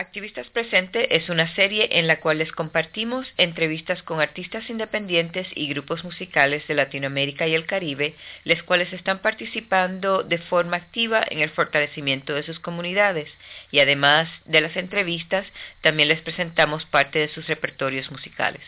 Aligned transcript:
Activistas 0.00 0.48
Presente 0.48 1.14
es 1.14 1.28
una 1.28 1.54
serie 1.54 1.98
en 1.98 2.06
la 2.06 2.20
cual 2.20 2.38
les 2.38 2.52
compartimos 2.52 3.30
entrevistas 3.36 4.02
con 4.02 4.18
artistas 4.18 4.70
independientes 4.70 5.46
y 5.54 5.68
grupos 5.68 6.04
musicales 6.04 6.66
de 6.66 6.72
Latinoamérica 6.72 7.46
y 7.46 7.54
el 7.54 7.66
Caribe, 7.66 8.14
los 8.44 8.62
cuales 8.62 8.90
están 8.94 9.18
participando 9.18 10.22
de 10.22 10.38
forma 10.38 10.78
activa 10.78 11.22
en 11.28 11.40
el 11.40 11.50
fortalecimiento 11.50 12.32
de 12.32 12.44
sus 12.44 12.58
comunidades. 12.60 13.28
Y 13.70 13.80
además 13.80 14.30
de 14.46 14.62
las 14.62 14.74
entrevistas, 14.74 15.46
también 15.82 16.08
les 16.08 16.22
presentamos 16.22 16.86
parte 16.86 17.18
de 17.18 17.28
sus 17.28 17.46
repertorios 17.46 18.10
musicales. 18.10 18.62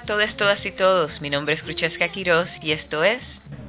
A 0.00 0.06
todos, 0.06 0.36
todas 0.36 0.64
y 0.64 0.70
todos. 0.70 1.20
Mi 1.20 1.28
nombre 1.28 1.54
es 1.54 1.62
Crucesca 1.62 2.08
Quiroz 2.08 2.48
y 2.62 2.72
esto 2.72 3.04
es 3.04 3.22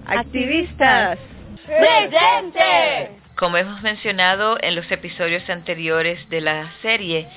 Activistas 0.05 1.19
Presente. 1.65 3.17
Como 3.35 3.57
hemos 3.57 3.81
mencionado 3.81 4.57
en 4.61 4.75
los 4.75 4.89
episodios 4.91 5.49
anteriores 5.49 6.29
de 6.29 6.41
la 6.41 6.71
serie, 6.81 7.27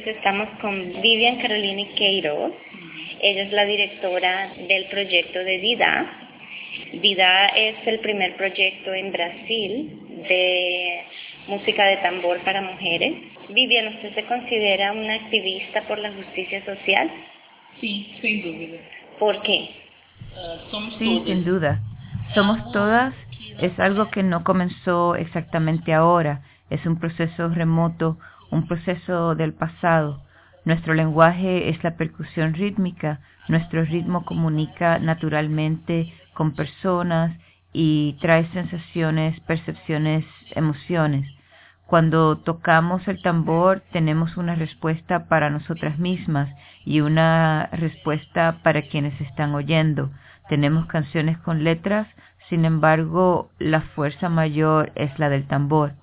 estamos 0.05 0.49
con 0.61 1.01
Vivian 1.01 1.37
Caroline 1.37 1.89
Queiroz. 1.95 2.53
Ella 3.21 3.43
es 3.43 3.51
la 3.51 3.65
directora 3.65 4.51
del 4.67 4.85
proyecto 4.85 5.39
de 5.39 5.59
DIDA. 5.59 6.29
DIDA 6.93 7.47
es 7.47 7.75
el 7.87 7.99
primer 7.99 8.35
proyecto 8.35 8.93
en 8.93 9.11
Brasil 9.11 9.99
de 10.27 11.03
música 11.47 11.85
de 11.85 11.97
tambor 11.97 12.39
para 12.41 12.61
mujeres. 12.61 13.13
Vivian, 13.49 13.95
¿usted 13.95 14.13
se 14.13 14.25
considera 14.25 14.91
una 14.91 15.15
activista 15.15 15.81
por 15.87 15.97
la 15.97 16.11
justicia 16.11 16.63
social? 16.65 17.09
Sí, 17.79 18.13
sin 18.21 18.41
duda. 18.43 18.79
¿Por 19.19 19.41
qué? 19.41 19.69
sí, 20.99 21.23
sin 21.25 21.43
duda. 21.43 21.81
Somos 22.35 22.71
todas. 22.71 23.13
Es 23.61 23.79
algo 23.79 24.11
que 24.11 24.21
no 24.21 24.43
comenzó 24.43 25.15
exactamente 25.15 25.93
ahora. 25.93 26.43
Es 26.69 26.85
un 26.85 26.99
proceso 26.99 27.47
remoto 27.47 28.19
un 28.51 28.67
proceso 28.67 29.35
del 29.35 29.53
pasado. 29.53 30.21
Nuestro 30.65 30.93
lenguaje 30.93 31.69
es 31.69 31.83
la 31.83 31.95
percusión 31.95 32.53
rítmica, 32.53 33.21
nuestro 33.47 33.83
ritmo 33.85 34.25
comunica 34.25 34.99
naturalmente 34.99 36.13
con 36.33 36.53
personas 36.53 37.37
y 37.71 38.17
trae 38.21 38.47
sensaciones, 38.51 39.39
percepciones, 39.41 40.25
emociones. 40.51 41.25
Cuando 41.85 42.37
tocamos 42.39 43.07
el 43.07 43.21
tambor 43.21 43.81
tenemos 43.93 44.35
una 44.35 44.55
respuesta 44.55 45.27
para 45.29 45.49
nosotras 45.49 45.97
mismas 45.97 46.49
y 46.83 46.99
una 46.99 47.69
respuesta 47.71 48.59
para 48.61 48.81
quienes 48.81 49.19
están 49.21 49.55
oyendo. 49.55 50.11
Tenemos 50.49 50.85
canciones 50.87 51.37
con 51.37 51.63
letras, 51.63 52.07
sin 52.49 52.65
embargo 52.65 53.51
la 53.57 53.81
fuerza 53.81 54.27
mayor 54.27 54.91
es 54.95 55.17
la 55.17 55.29
del 55.29 55.47
tambor 55.47 55.93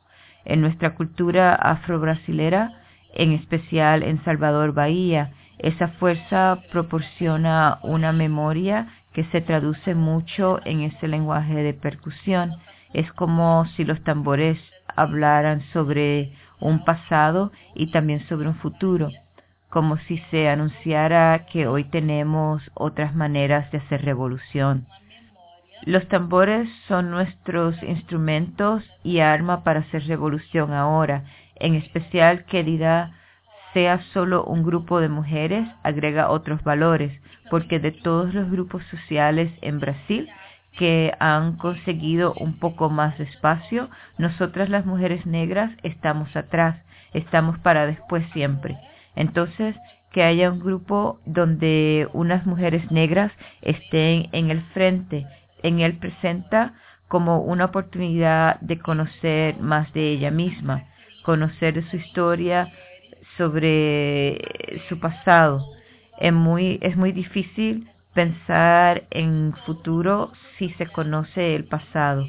en 0.44 0.60
nuestra 0.60 0.94
cultura 0.94 1.54
afro-brasilera, 1.54 2.72
en 3.14 3.32
especial 3.32 4.02
en 4.02 4.22
Salvador 4.24 4.72
Bahía. 4.72 5.32
Esa 5.58 5.88
fuerza 5.88 6.60
proporciona 6.70 7.78
una 7.82 8.12
memoria 8.12 8.88
que 9.12 9.24
se 9.26 9.40
traduce 9.40 9.94
mucho 9.94 10.60
en 10.64 10.82
ese 10.82 11.08
lenguaje 11.08 11.54
de 11.54 11.74
percusión. 11.74 12.52
Es 12.92 13.10
como 13.12 13.64
si 13.76 13.84
los 13.84 14.02
tambores 14.02 14.58
hablaran 14.96 15.62
sobre 15.72 16.32
un 16.60 16.84
pasado 16.84 17.52
y 17.74 17.88
también 17.88 18.26
sobre 18.28 18.48
un 18.48 18.56
futuro, 18.56 19.10
como 19.70 19.96
si 19.98 20.18
se 20.30 20.48
anunciara 20.48 21.46
que 21.50 21.66
hoy 21.66 21.84
tenemos 21.84 22.62
otras 22.74 23.14
maneras 23.14 23.70
de 23.70 23.78
hacer 23.78 24.04
revolución. 24.04 24.86
Los 25.84 26.08
tambores 26.08 26.66
son 26.88 27.10
nuestros 27.10 27.80
instrumentos 27.82 28.82
y 29.02 29.18
arma 29.18 29.64
para 29.64 29.80
hacer 29.80 30.06
revolución 30.06 30.72
ahora, 30.72 31.24
en 31.56 31.74
especial 31.74 32.46
querida 32.46 33.12
sea 33.74 34.00
solo 34.14 34.44
un 34.44 34.62
grupo 34.62 35.00
de 35.00 35.10
mujeres 35.10 35.68
agrega 35.82 36.30
otros 36.30 36.64
valores, 36.64 37.12
porque 37.50 37.80
de 37.80 37.92
todos 37.92 38.32
los 38.32 38.50
grupos 38.50 38.82
sociales 38.84 39.52
en 39.60 39.78
Brasil 39.78 40.26
que 40.78 41.12
han 41.20 41.56
conseguido 41.58 42.32
un 42.40 42.58
poco 42.58 42.88
más 42.88 43.18
de 43.18 43.24
espacio, 43.24 43.90
nosotras 44.16 44.70
las 44.70 44.86
mujeres 44.86 45.26
negras 45.26 45.70
estamos 45.82 46.34
atrás, 46.34 46.76
estamos 47.12 47.58
para 47.58 47.86
después 47.86 48.24
siempre. 48.32 48.78
Entonces, 49.16 49.76
que 50.12 50.22
haya 50.22 50.50
un 50.50 50.60
grupo 50.60 51.20
donde 51.26 52.08
unas 52.14 52.46
mujeres 52.46 52.90
negras 52.90 53.32
estén 53.60 54.28
en 54.32 54.50
el 54.50 54.62
frente, 54.72 55.26
en 55.64 55.80
él 55.80 55.96
presenta 55.98 56.74
como 57.08 57.40
una 57.40 57.64
oportunidad 57.64 58.60
de 58.60 58.78
conocer 58.78 59.58
más 59.58 59.92
de 59.92 60.10
ella 60.10 60.30
misma, 60.30 60.84
conocer 61.24 61.82
su 61.90 61.96
historia, 61.96 62.70
sobre 63.36 64.38
su 64.88 64.98
pasado. 65.00 65.66
Es 66.20 66.32
muy, 66.32 66.78
es 66.82 66.96
muy 66.96 67.12
difícil 67.12 67.88
pensar 68.12 69.04
en 69.10 69.54
futuro 69.66 70.32
si 70.58 70.70
se 70.74 70.86
conoce 70.86 71.56
el 71.56 71.64
pasado. 71.64 72.26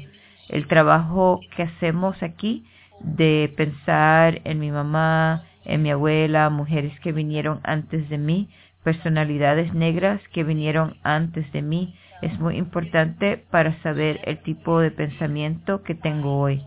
El 0.48 0.66
trabajo 0.66 1.40
que 1.54 1.62
hacemos 1.62 2.22
aquí 2.22 2.64
de 3.00 3.52
pensar 3.56 4.40
en 4.44 4.58
mi 4.58 4.70
mamá, 4.70 5.44
en 5.64 5.82
mi 5.82 5.90
abuela, 5.90 6.50
mujeres 6.50 6.98
que 7.00 7.12
vinieron 7.12 7.60
antes 7.64 8.08
de 8.08 8.18
mí, 8.18 8.48
personalidades 8.82 9.74
negras 9.74 10.20
que 10.32 10.44
vinieron 10.44 10.96
antes 11.02 11.50
de 11.52 11.62
mí, 11.62 11.94
es 12.22 12.38
muy 12.38 12.56
importante 12.56 13.44
para 13.50 13.80
saber 13.82 14.20
el 14.24 14.38
tipo 14.38 14.80
de 14.80 14.90
pensamiento 14.90 15.82
que 15.82 15.94
tengo 15.94 16.38
hoy. 16.38 16.62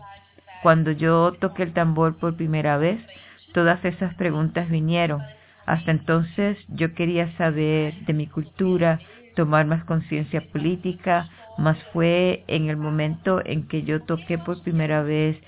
Cuando 0.62 0.90
yo 0.92 1.32
toqué 1.40 1.64
el 1.64 1.72
tambor 1.72 2.16
por 2.16 2.36
primera 2.36 2.76
vez, 2.76 3.00
todas 3.52 3.84
esas 3.84 4.14
preguntas 4.14 4.68
vinieron. 4.68 5.22
Hasta 5.66 5.90
entonces 5.90 6.58
yo 6.68 6.94
quería 6.94 7.36
saber 7.36 7.94
de 8.06 8.12
mi 8.12 8.26
cultura, 8.26 9.00
tomar 9.36 9.66
más 9.66 9.84
conciencia 9.84 10.40
política, 10.52 11.28
más 11.58 11.78
fue 11.92 12.44
en 12.46 12.68
el 12.68 12.76
momento 12.76 13.40
en 13.44 13.66
que 13.68 13.82
yo 13.82 14.02
toqué 14.02 14.38
por 14.38 14.62
primera 14.62 15.02
vez 15.02 15.38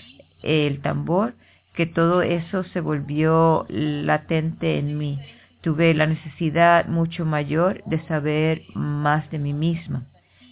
el 0.43 0.81
tambor 0.81 1.35
que 1.75 1.87
todo 1.87 2.23
eso 2.23 2.65
se 2.65 2.81
volvió 2.81 3.67
latente 3.69 4.79
en 4.79 4.99
mí. 4.99 5.19
Tuve 5.63 5.95
la 5.95 6.07
necesidad 6.07 6.87
mucho 6.87 7.25
mayor 7.25 7.83
de 7.87 8.05
saber 8.07 8.63
más 8.75 9.31
de 9.31 9.39
mí 9.39 9.53
misma. 9.53 10.07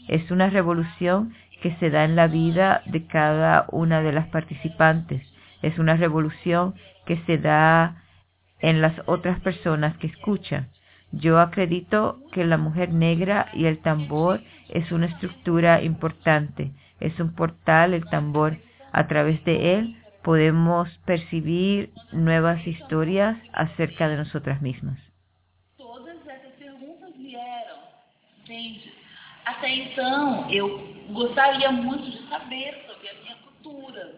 Es 0.07 0.31
una 0.31 0.51
revolución 0.51 1.35
que 1.63 1.75
se 1.77 1.91
da 1.91 2.05
en 2.05 2.15
la 2.17 2.29
vida 2.29 2.83
de 2.87 3.07
cada 3.07 3.67
una 3.73 4.03
de 4.03 4.13
las 4.13 4.29
participantes. 4.29 5.23
Es 5.63 5.79
una 5.79 5.97
revolución 5.97 6.75
que 7.07 7.17
se 7.27 7.39
da 7.39 8.03
en 8.61 8.81
las 8.81 8.95
otras 9.07 9.41
personas 9.41 9.97
que 9.97 10.07
escuchan. 10.07 10.69
Yo 11.11 11.41
acredito 11.41 12.21
que 12.33 12.45
la 12.45 12.57
mujer 12.57 12.93
negra 12.93 13.49
y 13.53 13.67
el 13.67 13.79
tambor 13.79 14.41
es 14.69 14.93
una 14.93 15.07
estructura 15.07 15.83
importante, 15.83 16.71
es 17.01 17.19
un 17.19 17.35
portal 17.35 17.95
el 17.95 18.05
tambor. 18.05 18.59
A 18.93 19.07
través 19.07 19.45
de 19.45 19.75
él 19.75 20.00
podemos 20.23 20.89
percibir 21.07 21.91
nuevas 22.13 22.65
historias 22.67 23.37
acerca 23.53 24.09
de 24.09 24.17
nosotras 24.17 24.61
mismas. 24.61 24.99
Todas 25.77 26.17
essas 26.27 26.53
perguntas 26.55 27.17
vieram, 27.17 27.79
entende? 28.41 28.93
Até 29.45 29.69
então, 29.69 30.51
eu 30.51 30.95
gostaria 31.11 31.73
muito 31.73 32.11
de 32.11 32.29
saber 32.29 32.85
sobre 32.87 33.09
a 33.09 33.15
minha 33.15 33.37
cultura. 33.37 34.15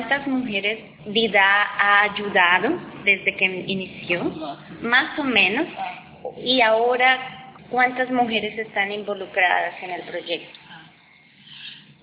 Cuántas 0.00 0.26
mujeres 0.26 0.78
Vida 1.06 1.42
ha 1.42 2.02
ayudado 2.02 2.78
desde 3.04 3.36
que 3.36 3.44
inició? 3.44 4.24
Más 4.82 5.18
o 5.18 5.24
menos. 5.24 5.66
Y 6.42 6.60
ahora, 6.60 7.54
¿cuántas 7.70 8.10
mujeres 8.10 8.58
están 8.58 8.92
involucradas 8.92 9.74
en 9.82 9.90
el 9.90 10.02
proyecto? 10.02 10.58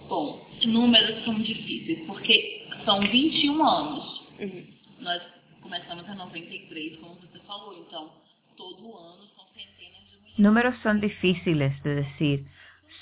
Bom, 0.09 0.39
números 0.65 1.25
são 1.25 1.35
difíceis, 1.41 1.99
porque 2.07 2.65
são 2.85 3.01
21 3.01 3.61
anos. 3.61 4.21
Ujú. 4.39 4.63
Nós 4.99 5.21
começamos 5.61 6.07
em 6.07 6.15
93, 6.15 6.99
como 6.99 7.15
você 7.15 7.39
falou, 7.45 7.77
então 7.85 8.13
todo 8.55 8.97
ano 8.97 9.27
são 9.35 9.45
centenas 9.53 10.01
de 10.09 10.17
mulheres. 10.17 10.39
Números 10.39 10.75
son 10.81 10.99
difíciles 11.01 11.73
de 11.83 11.95
decir. 11.95 12.45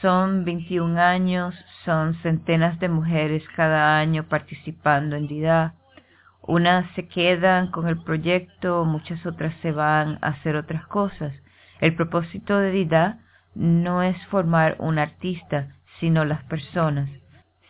Son 0.06 0.46
21 0.46 1.02
años, 1.02 1.56
son 1.84 2.14
centenas 2.22 2.80
de 2.80 2.90
mujeres 2.90 3.44
cada 3.56 3.98
año 3.98 4.26
participando 4.26 5.16
en 5.16 5.26
DIDA. 5.26 5.74
Unas 6.44 6.86
se 6.94 7.08
quedan 7.08 7.72
con 7.72 7.88
el 7.88 7.98
proyecto, 8.04 8.86
muchas 8.86 9.26
otras 9.26 9.56
se 9.64 9.72
van 9.72 10.20
a 10.22 10.28
hacer 10.28 10.58
otras 10.58 10.86
cosas. 10.86 11.34
El 11.82 11.96
propósito 11.96 12.60
de 12.60 12.70
DIDA 12.70 13.18
no 13.56 14.04
es 14.04 14.16
formar 14.28 14.76
un 14.78 15.00
artista, 15.00 15.70
sino 16.00 16.24
las 16.24 16.44
personas. 16.44 17.10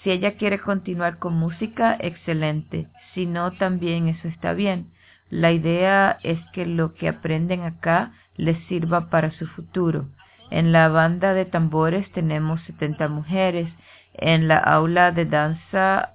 Si 0.03 0.11
ella 0.11 0.35
quiere 0.35 0.59
continuar 0.59 1.19
con 1.19 1.35
música, 1.35 1.95
excelente. 2.01 2.89
Si 3.13 3.25
no, 3.25 3.53
también 3.53 4.09
eso 4.09 4.27
está 4.27 4.51
bien. 4.51 4.91
La 5.29 5.53
idea 5.53 6.17
es 6.21 6.39
que 6.51 6.65
lo 6.65 6.95
que 6.95 7.07
aprenden 7.07 7.61
acá 7.61 8.11
les 8.35 8.61
sirva 8.67 9.09
para 9.09 9.31
su 9.31 9.47
futuro. 9.47 10.09
En 10.51 10.71
la 10.71 10.89
banda 10.89 11.33
de 11.33 11.45
tambores 11.45 12.11
tenemos 12.11 12.61
70 12.63 13.07
mujeres. 13.07 13.71
En 14.13 14.47
la 14.47 14.57
aula 14.57 15.11
de 15.11 15.25
danza 15.25 16.11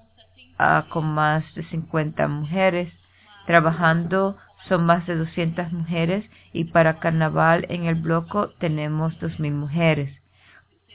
con 0.91 1.07
más 1.15 1.45
de 1.55 1.65
50 1.65 2.29
mujeres. 2.29 2.93
Trabajando 3.47 4.37
son 4.69 4.85
más 4.85 5.07
de 5.07 5.17
200 5.17 5.73
mujeres 5.73 6.25
y 6.53 6.65
para 6.65 6.99
carnaval 6.99 7.67
en 7.71 7.85
el 7.85 7.95
bloco 7.95 8.51
tenemos 8.59 9.19
2.000 9.21 9.53
mujeres. 9.53 10.15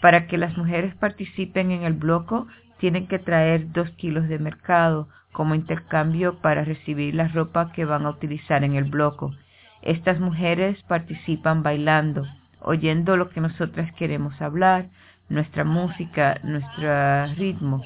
Para 0.01 0.27
que 0.27 0.37
las 0.37 0.55
mujeres 0.55 0.93
participen 0.95 1.71
en 1.71 1.83
el 1.83 1.93
bloco 1.93 2.47
tienen 2.79 3.07
que 3.07 3.17
traer 3.17 3.71
dos 3.71 3.89
kilos 3.91 4.27
de 4.27 4.37
mercado 4.37 5.07
como 5.31 5.55
intercambio 5.55 6.39
para 6.41 6.63
recibir 6.63 7.15
la 7.15 7.27
ropa 7.27 7.71
que 7.73 7.85
van 7.85 8.05
a 8.05 8.11
utilizar 8.11 8.63
en 8.63 8.75
el 8.75 8.85
bloco. 8.85 9.33
Estas 9.81 10.19
mujeres 10.19 10.81
participan 10.83 11.63
bailando, 11.63 12.25
oyendo 12.65 13.17
lo 13.17 13.29
que 13.29 13.41
nosotras 13.41 13.91
queremos 13.93 14.39
hablar, 14.41 14.87
nuestra 15.29 15.63
música, 15.63 16.39
nuestro 16.43 17.25
ritmo. 17.35 17.85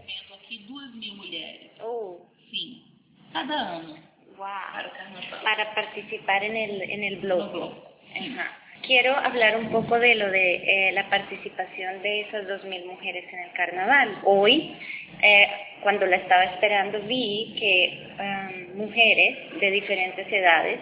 Mil 0.96 1.72
Oh, 1.82 2.28
sim, 2.52 2.84
cada 3.32 3.78
ano 3.78 3.96
wow. 4.38 5.44
para 5.44 5.74
participar 5.76 6.44
en 6.44 6.56
el, 6.56 6.82
en 6.82 7.04
el 7.04 7.28
No 7.28 7.50
blog. 7.50 7.74
Ajá. 8.16 8.58
Quiero 8.86 9.16
hablar 9.16 9.58
un 9.58 9.70
poco 9.70 10.00
de 10.00 10.16
lo 10.16 10.32
de 10.32 10.56
eh, 10.56 10.92
la 10.94 11.10
participación 11.10 12.02
de 12.02 12.22
esas 12.22 12.46
2.000 12.48 12.86
mujeres 12.86 13.26
en 13.32 13.40
el 13.40 13.52
carnaval. 13.52 14.20
Hoy, 14.24 14.74
eh, 15.22 15.48
cuando 15.84 16.06
la 16.06 16.16
estaba 16.16 16.46
esperando, 16.46 17.02
vi 17.02 17.56
que 17.60 18.08
um, 18.18 18.78
mujeres 18.86 19.60
de 19.60 19.72
diferentes 19.72 20.32
edades 20.32 20.80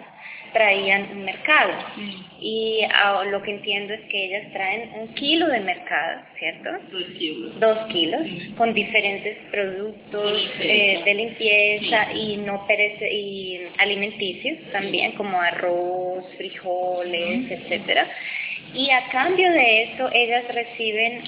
traían 0.52 1.08
un 1.12 1.24
mercado. 1.24 1.72
Sim, 1.96 2.24
Y 2.40 2.80
ah, 2.94 3.24
lo 3.30 3.42
que 3.42 3.50
entiendo 3.50 3.92
es 3.94 4.00
que 4.10 4.26
ellas 4.26 4.52
traen 4.52 4.90
un 5.00 5.08
kilo 5.14 5.46
de 5.48 5.60
mercado, 5.60 6.20
¿cierto? 6.38 6.70
dois 6.92 7.06
quilos. 7.18 7.58
Dos 7.60 7.78
kilos, 7.92 8.20
Sí. 8.24 8.54
con 8.56 8.74
diferentes 8.74 9.36
productos 9.50 10.32
De 10.32 10.38
limpieza. 10.38 10.64
eh, 10.64 11.02
de 11.04 11.14
limpieza 11.14 12.08
Sí. 12.12 12.18
y 12.20 12.36
no 12.38 12.66
perece 12.66 13.12
y 13.12 13.60
alimenticios 13.78 14.58
también, 14.72 15.12
como 15.12 15.40
arroz, 15.40 16.24
frijoles, 16.36 17.50
etcétera. 17.50 18.06
Y 18.74 18.90
a 18.90 19.08
cambio 19.08 19.50
de 19.50 19.82
eso, 19.84 20.08
ellas 20.12 20.44
reciben 20.48 21.24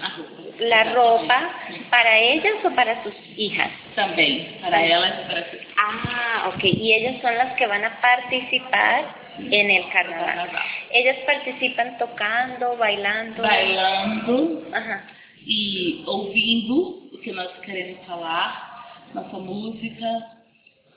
la 0.59 0.85
ropa 0.93 1.51
para 1.91 2.19
ellas 2.19 2.55
o 2.65 2.71
para 2.75 3.03
sus 3.03 3.15
hijas. 3.37 3.71
Também, 3.95 4.59
para 4.61 4.85
elas 4.85 5.19
e 5.21 5.23
para 5.25 5.51
si. 5.51 5.59
Ah, 5.77 6.53
ok. 6.55 6.65
Y 6.65 6.93
ellas 6.93 7.21
son 7.23 7.37
las 7.37 7.55
que 7.57 7.67
van 7.67 7.85
a 7.85 8.01
participar 8.01 9.15
en 9.39 9.71
el 9.71 9.89
carnaval. 9.91 10.49
Ellas 10.93 11.17
participan 11.25 11.97
tocando, 11.99 12.77
bailando. 12.77 13.43
Bailando 13.43 14.67
Ajá. 14.73 15.05
e 15.47 16.03
ouvindo 16.07 17.09
o 17.13 17.19
que 17.19 17.33
nós 17.33 17.51
queremos 17.61 18.05
falar, 18.07 19.09
nossa 19.15 19.39
música, 19.39 20.07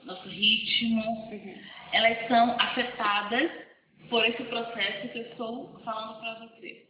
nosso 0.04 0.28
ritmo. 0.28 1.30
Elas 1.94 2.18
são 2.28 2.56
afetadas 2.60 3.50
por 4.10 4.26
esse 4.26 4.44
processo 4.44 5.10
que 5.10 5.20
eu 5.20 5.26
estou 5.32 5.80
falando 5.84 6.20
para 6.20 6.40
você. 6.40 6.86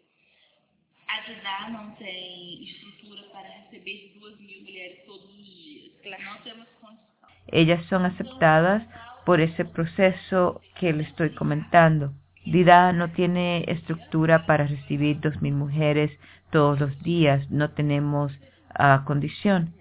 A 1.07 1.21
Didá 1.21 1.69
não 1.69 1.91
tem 1.91 2.63
estrutura 2.63 3.23
para 3.31 3.47
receber 3.47 4.13
duas 4.19 4.39
mil 4.39 4.61
mulheres 4.61 5.05
todos 5.05 5.29
os 5.29 5.45
dias. 5.45 5.91
Claro. 6.01 6.23
Não 6.23 6.37
temos 6.41 6.67
condição. 6.81 7.29
Ellas 7.51 7.85
son 7.87 8.05
aceptadas 8.05 8.83
por 9.25 9.39
ese 9.39 9.65
proceso 9.65 10.61
que 10.75 10.91
le 10.91 11.03
estoy 11.03 11.29
comentando. 11.35 12.13
Dida 12.45 12.91
no 12.91 13.09
tiene 13.09 13.63
estructura 13.67 14.45
para 14.45 14.67
recibir 14.67 15.17
2.000 15.21 15.53
mujeres 15.53 16.11
todos 16.51 16.79
los 16.79 16.99
días, 17.01 17.49
no 17.49 17.69
tenemos 17.69 18.33
ah, 18.75 19.03
condición. 19.05 19.73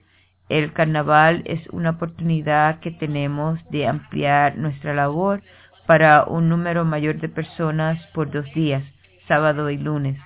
El 0.49 0.73
carnaval 0.73 1.43
es 1.45 1.67
una 1.71 1.91
oportunidad 1.91 2.79
que 2.81 2.91
tenemos 2.93 3.59
de 3.71 3.87
ampliar 3.87 4.57
nuestra 4.59 4.95
labor 4.95 5.43
para 5.87 6.25
un 6.25 6.49
número 6.49 6.85
mayor 6.85 7.21
de 7.21 7.29
personas 7.29 8.05
por 8.15 8.31
dos 8.31 8.47
días, 8.55 8.85
sábado 9.29 9.71
y 9.71 9.79
lunes. 9.79 10.19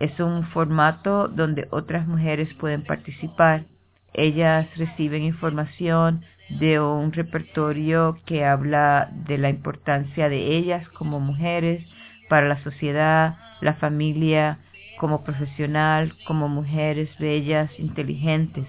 Es 0.00 0.18
un 0.20 0.44
formato 0.48 1.28
donde 1.28 1.68
otras 1.70 2.06
mujeres 2.06 2.52
pueden 2.54 2.84
participar. 2.84 3.64
Ellas 4.12 4.66
reciben 4.76 5.22
información 5.22 6.24
de 6.48 6.80
un 6.80 7.12
repertorio 7.12 8.18
que 8.26 8.44
habla 8.44 9.08
de 9.26 9.38
la 9.38 9.50
importancia 9.50 10.28
de 10.28 10.56
ellas 10.56 10.86
como 10.90 11.20
mujeres 11.20 11.84
para 12.28 12.48
la 12.48 12.62
sociedad, 12.62 13.36
la 13.60 13.74
familia, 13.74 14.58
como 14.98 15.24
profesional, 15.24 16.14
como 16.26 16.48
mujeres 16.48 17.08
bellas, 17.18 17.70
inteligentes. 17.78 18.66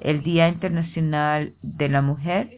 El 0.00 0.22
Día 0.22 0.48
Internacional 0.48 1.54
de 1.62 1.88
la 1.88 2.02
Mujer 2.02 2.50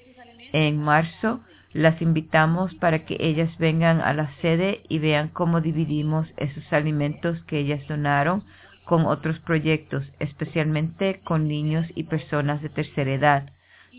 en 0.52 0.78
marzo 0.78 1.40
las 1.76 2.00
invitamos 2.00 2.74
para 2.76 3.04
que 3.04 3.18
ellas 3.20 3.50
vengan 3.58 4.00
a 4.00 4.14
la 4.14 4.34
sede 4.40 4.80
y 4.88 4.98
vean 4.98 5.28
cómo 5.28 5.60
dividimos 5.60 6.26
esos 6.38 6.72
alimentos 6.72 7.38
que 7.42 7.58
ellas 7.58 7.86
donaron 7.86 8.44
con 8.86 9.04
otros 9.04 9.38
proyectos, 9.40 10.04
especialmente 10.18 11.20
con 11.22 11.48
niños 11.48 11.86
y 11.94 12.04
personas 12.04 12.62
de 12.62 12.70
tercera 12.70 13.12
edad. 13.12 13.52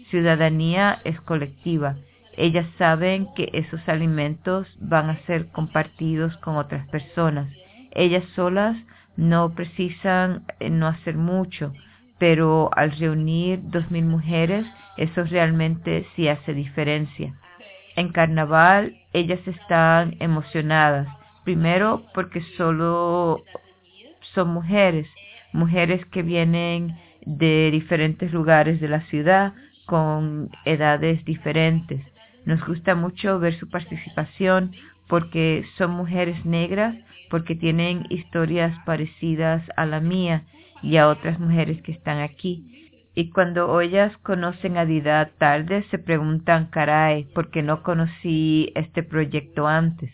Ciudadanía 0.10 1.00
es 1.04 1.22
colectiva. 1.22 1.98
Ellas 2.36 2.66
saben 2.80 3.28
que 3.36 3.50
esos 3.54 3.88
alimentos 3.88 4.68
van 4.80 5.12
a 5.12 5.20
ser 5.26 5.48
compartidos 5.48 6.36
con 6.38 6.56
otras 6.56 6.88
personas. 6.88 7.48
Ellas 7.92 8.24
solas 8.36 8.76
no 9.18 9.54
precisan 9.54 10.46
eh, 10.60 10.70
no 10.72 10.88
hacer 10.88 11.16
mucho, 11.16 11.74
pero 12.18 12.72
al 12.76 12.92
reunir 12.92 13.60
dos 13.64 13.92
mil 13.92 14.06
mujeres, 14.06 14.66
eso 14.98 15.24
realmente 15.26 16.08
sí 16.16 16.28
hace 16.28 16.54
diferencia. 16.54 17.36
En 17.98 18.10
carnaval, 18.10 18.96
ellas 19.12 19.40
están 19.48 20.18
emocionadas. 20.20 21.08
Primero 21.44 22.04
porque 22.14 22.42
solo 22.56 23.44
son 24.36 24.50
mujeres, 24.50 25.08
mujeres 25.52 26.06
que 26.12 26.22
vienen 26.22 26.96
de 27.26 27.72
diferentes 27.72 28.32
lugares 28.32 28.80
de 28.80 28.88
la 28.88 29.02
ciudad 29.08 29.54
con 29.88 30.52
edades 30.64 31.26
diferentes. 31.26 32.06
Nos 32.46 32.64
gusta 32.68 32.94
mucho 32.94 33.40
ver 33.40 33.58
su 33.58 33.68
participación 33.68 34.74
porque 35.08 35.66
son 35.80 35.90
mujeres 35.90 36.46
negras, 36.46 36.96
porque 37.32 37.56
tienen 37.56 38.06
historias 38.10 38.78
parecidas 38.86 39.64
a 39.76 39.88
la 39.88 40.02
mía 40.02 40.44
y 40.84 40.98
a 40.98 41.08
otras 41.08 41.40
mujeres 41.40 41.82
que 41.82 41.94
están 41.94 42.20
aquí. 42.20 42.87
Y 43.20 43.32
cuando 43.32 43.82
ellas 43.82 44.16
conocen 44.18 44.78
a 44.78 44.86
Dida 44.86 45.26
tarde, 45.40 45.84
se 45.90 45.98
preguntan, 45.98 46.68
caray, 46.68 47.24
¿por 47.34 47.50
qué 47.50 47.64
no 47.64 47.82
conocí 47.82 48.72
este 48.76 49.02
proyecto 49.02 49.66
antes? 49.66 50.12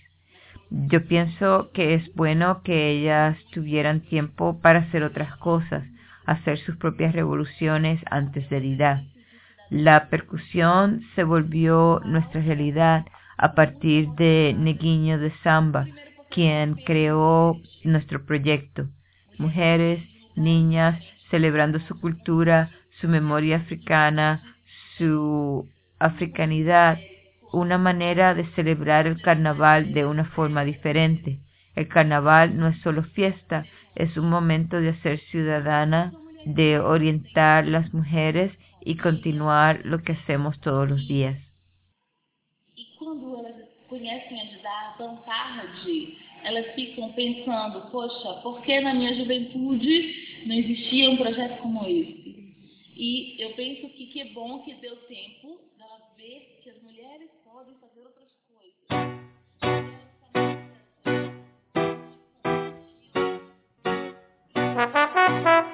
Yo 0.70 1.06
pienso 1.06 1.70
que 1.74 1.96
es 1.96 2.16
bueno 2.16 2.62
que 2.64 2.92
ellas 2.92 3.38
tuvieran 3.52 4.00
tiempo 4.00 4.62
para 4.62 4.80
hacer 4.80 5.04
otras 5.04 5.36
cosas, 5.36 5.84
hacer 6.26 6.60
sus 6.60 6.78
propias 6.78 7.12
revoluciones 7.12 8.00
antes 8.10 8.50
de 8.50 8.62
Dida. 8.62 9.04
La 9.70 10.08
percusión 10.08 11.02
se 11.14 11.26
volvió 11.26 12.00
nuestra 12.06 12.40
realidad 12.40 13.06
a 13.36 13.54
partir 13.54 14.08
de 14.12 14.56
Neguinho 14.58 15.20
de 15.20 15.34
Samba, 15.44 15.88
quien 16.30 16.76
creó 16.76 17.60
nuestro 17.84 18.26
proyecto. 18.26 18.88
Mujeres, 19.38 20.02
niñas, 20.38 21.04
celebrando 21.30 21.82
su 21.82 22.00
cultura, 22.00 22.70
su 23.04 23.10
memoria 23.10 23.58
africana, 23.58 24.42
su 24.98 25.68
africanidad, 26.00 26.98
una 27.52 27.78
manera 27.78 28.34
de 28.34 28.46
celebrar 28.56 29.08
el 29.08 29.22
carnaval 29.22 29.94
de 29.94 30.06
una 30.06 30.24
forma 30.24 30.64
diferente. 30.64 31.40
El 31.76 31.90
carnaval 31.90 32.58
no 32.58 32.70
es 32.70 32.80
solo 32.80 33.04
fiesta, 33.04 33.66
es 33.96 34.16
un 34.16 34.30
momento 34.30 34.80
de 34.80 34.96
ser 35.02 35.20
ciudadana, 35.32 36.14
de 36.46 36.80
orientar 36.80 37.68
las 37.68 37.94
mujeres 37.94 38.54
y 38.80 38.96
continuar 38.96 39.82
lo 39.84 40.02
que 40.02 40.14
hacemos 40.14 40.58
todos 40.62 40.90
los 40.90 41.06
días. 41.06 41.38
E 42.78 42.84
quando 42.98 43.38
elas 43.40 43.68
conhecem 43.90 44.40
a 44.40 45.16
tarde, 45.26 46.18
elas 46.46 46.74
ficam 46.74 47.12
pensando, 47.12 47.82
poxa, 47.92 48.42
por 48.42 48.62
que 48.62 48.80
na 48.80 48.94
minha 48.94 49.14
juventude 49.14 50.44
não 50.46 50.56
existia 50.56 51.10
um 51.10 51.18
projeto 51.18 51.62
como 51.62 51.86
esse? 51.86 52.33
E 52.96 53.42
eu 53.42 53.54
penso 53.56 53.90
que 53.90 54.08
que 54.08 54.24
bom 54.26 54.64
que 54.64 54.74
deu 54.76 54.96
tempo 55.08 55.60
delas 55.78 56.16
ver 56.16 56.60
que 56.62 56.70
as 56.70 56.82
mulheres 56.84 57.30
podem 57.44 57.76
fazer 57.76 58.02
outras 58.02 58.30
coisas. 58.48 58.74
Tinga 64.54 65.73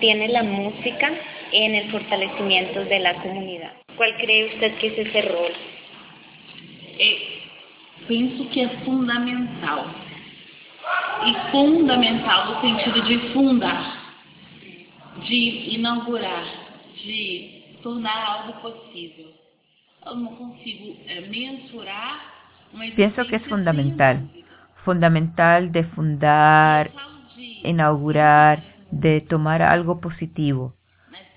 tiene 0.00 0.28
la 0.28 0.42
música 0.42 1.10
en 1.52 1.74
el 1.74 1.90
fortalecimiento 1.90 2.84
de 2.84 2.98
la 2.98 3.14
comunidad? 3.14 3.72
¿Cuál 3.96 4.16
cree 4.16 4.54
usted 4.54 4.74
que 4.78 4.86
es 4.88 4.98
ese 4.98 5.22
rol? 5.22 5.52
É, 6.98 7.38
penso 8.06 8.48
que 8.50 8.60
é 8.60 8.68
fundamental. 8.84 9.86
E 11.26 11.50
fundamental 11.50 12.54
no 12.54 12.60
sentido 12.60 13.02
de 13.02 13.18
fundar, 13.32 14.14
de 15.26 15.74
inaugurar, 15.74 16.44
de 16.94 17.78
tornar 17.82 18.24
algo 18.24 18.52
possível. 18.60 19.32
Eu 20.06 20.14
não 20.14 20.34
consigo 20.36 20.96
é, 21.06 21.20
mensurar 21.22 22.38
uma 22.72 22.84
Pienso 22.86 23.14
que 23.14 23.20
es 23.20 23.42
existência 23.42 23.48
fundamental, 23.48 24.16
fundamental 24.84 25.66
de 25.68 25.82
fundar, 25.94 26.90
inaugurar, 27.64 28.62
de 28.90 29.20
tomar 29.20 29.62
algo 29.62 30.00
positivo. 30.00 30.74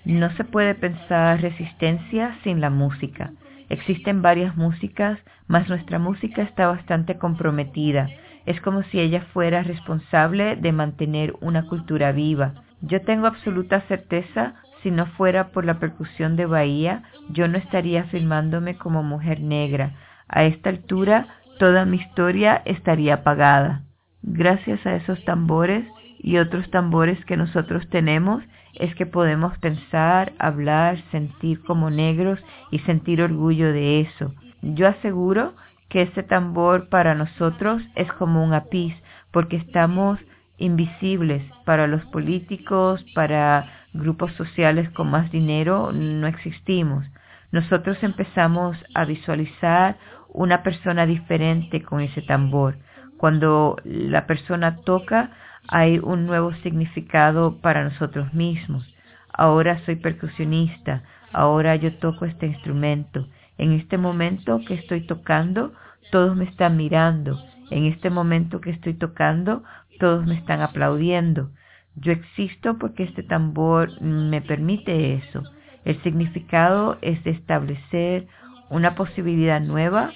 No 0.04 0.30
se 0.36 0.44
puede 0.44 0.74
pensar 0.74 1.40
resistencia 1.40 2.36
sin 2.42 2.60
la 2.60 2.70
música. 2.70 3.32
Existen 3.68 4.20
varias 4.20 4.56
músicas, 4.56 5.18
mas 5.46 5.68
nuestra 5.68 5.98
música 5.98 6.42
está 6.42 6.66
bastante 6.66 7.18
comprometida. 7.18 8.10
Es 8.44 8.60
como 8.60 8.82
si 8.84 8.98
ella 8.98 9.22
fuera 9.32 9.62
responsable 9.62 10.56
de 10.56 10.72
mantener 10.72 11.34
una 11.40 11.66
cultura 11.68 12.10
viva. 12.12 12.54
Yo 12.80 13.02
tengo 13.02 13.28
absoluta 13.28 13.80
certeza, 13.82 14.54
si 14.82 14.90
no 14.90 15.06
fuera 15.06 15.48
por 15.48 15.64
la 15.64 15.78
percusión 15.78 16.34
de 16.36 16.46
Bahía, 16.46 17.04
yo 17.30 17.46
no 17.46 17.56
estaría 17.56 18.04
filmándome 18.04 18.76
como 18.76 19.04
mujer 19.04 19.40
negra. 19.40 19.94
A 20.28 20.44
esta 20.44 20.70
altura, 20.70 21.28
toda 21.60 21.84
mi 21.84 21.98
historia 21.98 22.62
estaría 22.64 23.14
apagada. 23.14 23.82
Gracias 24.22 24.84
a 24.84 24.96
esos 24.96 25.24
tambores 25.24 25.86
y 26.22 26.38
otros 26.38 26.70
tambores 26.70 27.22
que 27.24 27.36
nosotros 27.36 27.88
tenemos, 27.90 28.42
es 28.74 28.94
que 28.94 29.06
podemos 29.06 29.56
pensar, 29.58 30.32
hablar, 30.38 31.02
sentir 31.10 31.62
como 31.62 31.90
negros 31.90 32.38
y 32.70 32.78
sentir 32.80 33.20
orgullo 33.20 33.72
de 33.72 34.00
eso. 34.00 34.32
Yo 34.62 34.88
aseguro 34.88 35.54
que 35.88 36.02
este 36.02 36.22
tambor 36.22 36.88
para 36.88 37.14
nosotros 37.14 37.82
es 37.96 38.10
como 38.12 38.42
un 38.42 38.54
apiz, 38.54 38.94
porque 39.30 39.56
estamos 39.56 40.18
invisibles 40.56 41.42
para 41.64 41.86
los 41.86 42.04
políticos, 42.06 43.04
para 43.14 43.66
grupos 43.92 44.32
sociales 44.34 44.88
con 44.90 45.10
más 45.10 45.30
dinero, 45.30 45.92
no 45.92 46.26
existimos. 46.26 47.04
Nosotros 47.50 48.02
empezamos 48.02 48.76
a 48.94 49.04
visualizar 49.04 49.98
una 50.28 50.62
persona 50.62 51.04
diferente 51.04 51.82
con 51.82 52.00
ese 52.00 52.22
tambor. 52.22 52.78
Cuando 53.18 53.76
la 53.84 54.26
persona 54.26 54.78
toca, 54.78 55.30
hay 55.68 55.98
un 55.98 56.26
nuevo 56.26 56.52
significado 56.62 57.58
para 57.60 57.84
nosotros 57.84 58.32
mismos. 58.34 58.86
Ahora 59.32 59.78
soy 59.84 59.96
percusionista, 59.96 61.02
ahora 61.32 61.76
yo 61.76 61.94
toco 61.96 62.24
este 62.26 62.46
instrumento. 62.46 63.26
En 63.58 63.72
este 63.72 63.98
momento 63.98 64.60
que 64.66 64.74
estoy 64.74 65.06
tocando, 65.06 65.72
todos 66.10 66.36
me 66.36 66.44
están 66.44 66.76
mirando. 66.76 67.40
En 67.70 67.86
este 67.86 68.10
momento 68.10 68.60
que 68.60 68.70
estoy 68.70 68.94
tocando, 68.94 69.62
todos 69.98 70.26
me 70.26 70.34
están 70.34 70.60
aplaudiendo. 70.60 71.50
Yo 71.94 72.12
existo 72.12 72.78
porque 72.78 73.04
este 73.04 73.22
tambor 73.22 74.00
me 74.00 74.40
permite 74.40 75.14
eso. 75.14 75.42
El 75.84 76.02
significado 76.02 76.98
es 77.02 77.22
de 77.24 77.30
establecer 77.30 78.26
una 78.70 78.94
posibilidad 78.94 79.60
nueva, 79.60 80.12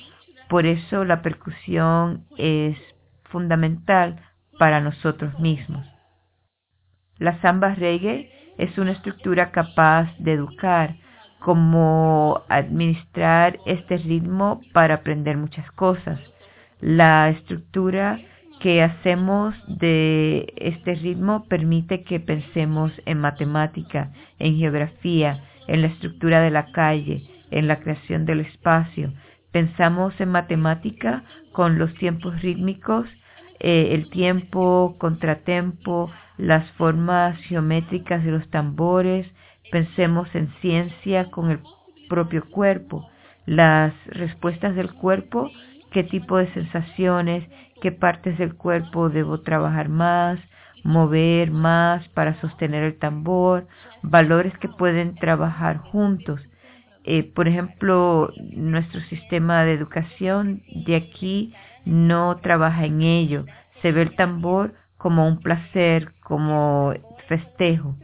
por 0.48 0.64
eso 0.64 1.04
la 1.04 1.22
percusión 1.22 2.24
es 2.38 2.78
fundamental 3.24 4.20
para 4.58 4.80
nosotros 4.80 5.38
mismos. 5.38 5.86
La 7.18 7.40
samba 7.40 7.74
reggae 7.74 8.30
es 8.58 8.76
una 8.78 8.92
estructura 8.92 9.50
capaz 9.50 10.10
de 10.18 10.32
educar, 10.32 10.96
como 11.40 12.42
administrar 12.48 13.58
este 13.66 13.98
ritmo 13.98 14.60
para 14.72 14.96
aprender 14.96 15.36
muchas 15.36 15.70
cosas. 15.72 16.18
La 16.80 17.28
estructura 17.30 18.18
que 18.60 18.82
hacemos 18.82 19.54
de 19.68 20.52
este 20.56 20.94
ritmo 20.94 21.44
permite 21.48 22.02
que 22.02 22.20
pensemos 22.20 22.90
en 23.04 23.20
matemática, 23.20 24.12
en 24.38 24.56
geografía, 24.56 25.42
en 25.68 25.82
la 25.82 25.88
estructura 25.88 26.40
de 26.40 26.50
la 26.50 26.72
calle, 26.72 27.22
en 27.50 27.68
la 27.68 27.80
creación 27.80 28.24
del 28.24 28.40
espacio. 28.40 29.12
Pensamos 29.52 30.18
en 30.20 30.30
matemática 30.30 31.22
con 31.52 31.78
los 31.78 31.94
tiempos 31.94 32.40
rítmicos, 32.42 33.06
eh, 33.60 33.90
el 33.92 34.10
tiempo, 34.10 34.96
contratempo, 34.98 36.10
las 36.36 36.70
formas 36.72 37.38
geométricas 37.42 38.24
de 38.24 38.30
los 38.30 38.48
tambores, 38.50 39.26
pensemos 39.70 40.28
en 40.34 40.52
ciencia 40.60 41.30
con 41.30 41.50
el 41.50 41.60
propio 42.08 42.44
cuerpo, 42.48 43.08
las 43.46 43.92
respuestas 44.06 44.74
del 44.74 44.92
cuerpo, 44.92 45.50
qué 45.90 46.04
tipo 46.04 46.36
de 46.36 46.52
sensaciones, 46.52 47.48
qué 47.80 47.92
partes 47.92 48.38
del 48.38 48.54
cuerpo 48.54 49.08
debo 49.08 49.40
trabajar 49.40 49.88
más, 49.88 50.38
mover 50.82 51.50
más 51.50 52.06
para 52.10 52.40
sostener 52.40 52.84
el 52.84 52.98
tambor, 52.98 53.66
valores 54.02 54.56
que 54.58 54.68
pueden 54.68 55.14
trabajar 55.16 55.78
juntos. 55.78 56.40
Eh, 57.04 57.22
por 57.22 57.48
ejemplo, 57.48 58.32
nuestro 58.52 59.00
sistema 59.02 59.64
de 59.64 59.72
educación 59.72 60.62
de 60.86 60.96
aquí 60.96 61.54
no 61.86 62.36
trabaja 62.42 62.84
en 62.84 63.00
ello. 63.00 63.46
Se 63.80 63.92
ve 63.92 64.02
el 64.02 64.14
tambor 64.14 64.74
como 64.98 65.26
un 65.26 65.38
placer, 65.38 66.12
como 66.20 66.92
festejo. 67.28 67.96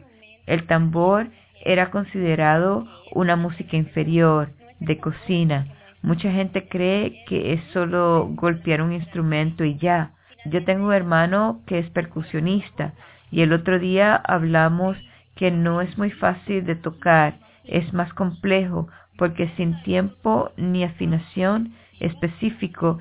El 0.47 0.65
tambor 0.65 1.29
era 1.63 1.91
considerado 1.91 2.87
una 3.11 3.35
música 3.35 3.77
inferior, 3.77 4.49
de 4.79 4.97
cocina. 4.97 5.67
Mucha 6.01 6.31
gente 6.31 6.67
cree 6.67 7.23
que 7.27 7.53
es 7.53 7.61
solo 7.71 8.27
golpear 8.31 8.81
un 8.81 8.91
instrumento 8.91 9.63
y 9.63 9.77
ya. 9.77 10.11
Yo 10.45 10.65
tengo 10.65 10.87
un 10.87 10.93
hermano 10.93 11.61
que 11.65 11.79
es 11.79 11.89
percusionista 11.91 12.93
y 13.31 13.41
el 13.41 13.53
otro 13.53 13.79
día 13.79 14.15
hablamos 14.15 14.97
que 15.35 15.51
no 15.51 15.81
es 15.81 15.97
muy 15.97 16.11
fácil 16.11 16.65
de 16.65 16.75
tocar, 16.75 17.39
es 17.63 17.93
más 17.93 18.13
complejo 18.13 18.87
porque 19.17 19.49
sin 19.55 19.81
tiempo 19.83 20.51
ni 20.57 20.83
afinación 20.83 21.73
específico, 21.99 22.99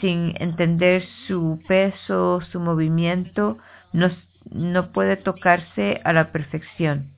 sin 0.00 0.34
entender 0.40 1.04
su 1.26 1.60
peso, 1.66 2.40
su 2.52 2.60
movimiento, 2.60 3.58
no, 3.92 4.10
no 4.50 4.92
puede 4.92 5.16
tocarse 5.16 6.00
a 6.04 6.12
la 6.12 6.32
perfección. 6.32 7.10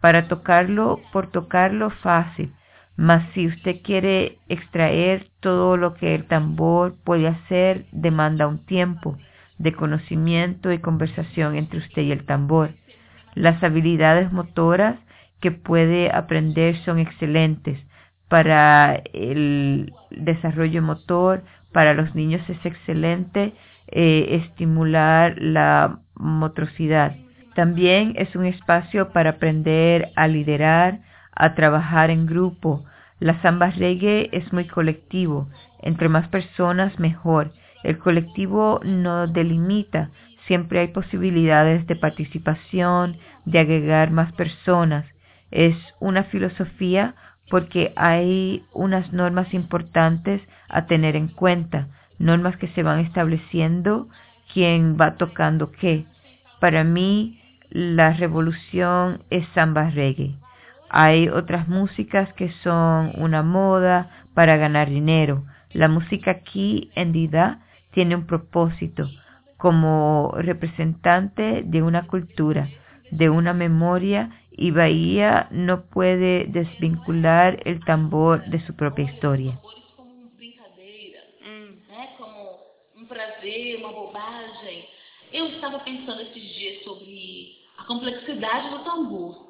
Para 0.00 0.28
tocarlo, 0.28 1.00
por 1.12 1.30
tocarlo 1.30 1.90
fácil, 1.90 2.52
mas 2.96 3.24
si 3.34 3.46
usted 3.46 3.82
quiere 3.82 4.38
extraer 4.48 5.28
todo 5.40 5.76
lo 5.76 5.94
que 5.94 6.14
el 6.14 6.24
tambor 6.24 6.94
puede 7.04 7.28
hacer, 7.28 7.86
demanda 7.92 8.46
un 8.46 8.64
tiempo 8.64 9.18
de 9.58 9.72
conocimiento 9.72 10.72
y 10.72 10.78
conversación 10.78 11.56
entre 11.56 11.78
usted 11.78 12.02
y 12.02 12.12
el 12.12 12.24
tambor. 12.24 12.74
Las 13.34 13.62
habilidades 13.62 14.32
motoras 14.32 14.96
que 15.40 15.50
puede 15.50 16.10
aprender 16.10 16.76
son 16.84 16.98
excelentes 16.98 17.78
para 18.28 19.02
el 19.12 19.92
desarrollo 20.10 20.82
motor, 20.82 21.44
para 21.72 21.94
los 21.94 22.14
niños 22.14 22.42
es 22.48 22.64
excelente 22.64 23.52
eh, 23.88 24.40
estimular 24.44 25.36
la 25.38 26.00
motricidad. 26.14 27.16
También 27.54 28.14
es 28.16 28.34
un 28.36 28.44
espacio 28.44 29.10
para 29.10 29.30
aprender 29.30 30.10
a 30.16 30.28
liderar, 30.28 31.00
a 31.34 31.54
trabajar 31.54 32.10
en 32.10 32.26
grupo. 32.26 32.84
La 33.18 33.40
samba 33.40 33.70
reggae 33.70 34.28
es 34.32 34.52
muy 34.52 34.66
colectivo. 34.66 35.48
Entre 35.80 36.08
más 36.08 36.28
personas, 36.28 36.98
mejor. 36.98 37.52
El 37.82 37.98
colectivo 37.98 38.80
no 38.84 39.26
delimita. 39.26 40.10
Siempre 40.46 40.80
hay 40.80 40.88
posibilidades 40.88 41.86
de 41.86 41.96
participación, 41.96 43.16
de 43.44 43.58
agregar 43.60 44.10
más 44.10 44.32
personas. 44.32 45.06
Es 45.50 45.76
una 46.00 46.24
filosofía 46.24 47.14
porque 47.50 47.92
hay 47.96 48.64
unas 48.72 49.12
normas 49.12 49.52
importantes 49.54 50.42
a 50.68 50.86
tener 50.86 51.16
en 51.16 51.28
cuenta, 51.28 51.88
normas 52.18 52.56
que 52.56 52.68
se 52.68 52.82
van 52.82 53.00
estableciendo, 53.00 54.08
quién 54.52 54.96
va 55.00 55.16
tocando 55.16 55.70
qué. 55.70 56.06
Para 56.60 56.84
mí, 56.84 57.40
la 57.70 58.12
revolución 58.12 59.22
es 59.30 59.46
samba 59.54 59.90
reggae. 59.90 60.36
Hay 60.88 61.28
otras 61.28 61.68
músicas 61.68 62.32
que 62.34 62.50
son 62.62 63.12
una 63.16 63.42
moda 63.42 64.10
para 64.34 64.56
ganar 64.56 64.88
dinero. 64.88 65.44
La 65.72 65.88
música 65.88 66.30
aquí 66.30 66.90
en 66.94 67.12
Dida 67.12 67.60
tiene 67.90 68.14
un 68.14 68.26
propósito 68.26 69.08
como 69.56 70.32
representante 70.36 71.62
de 71.64 71.82
una 71.82 72.06
cultura, 72.06 72.68
de 73.10 73.30
una 73.30 73.52
memoria 73.52 74.30
y 74.56 74.70
Bahía 74.70 75.48
no 75.50 75.84
puede 75.86 76.46
desvincular 76.46 77.60
el 77.64 77.84
tambor 77.84 78.44
de 78.46 78.64
su 78.66 78.74
propia 78.74 79.04
historia. 79.04 79.52
tambores 79.52 79.84
como 79.96 80.30
brincadeira, 80.36 81.20
né? 81.42 82.08
como 82.16 82.58
um 82.96 83.04
prazer, 83.06 83.76
uma 83.76 83.92
bobagem. 83.92 84.88
Eu 85.32 85.46
estava 85.48 85.78
pensando 85.80 86.22
esses 86.22 86.54
dias 86.54 86.82
sobre 86.84 87.56
a 87.78 87.84
complexidade 87.84 88.70
do 88.70 88.78
tambor. 88.84 89.46